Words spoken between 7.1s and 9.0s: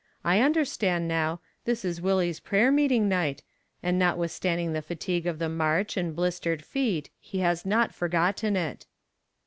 he has not forgotten it."